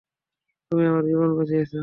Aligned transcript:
তুমি 0.71 0.83
আমার 0.87 1.03
জীবন 1.09 1.29
বাঁচিয়েছ! 1.37 1.71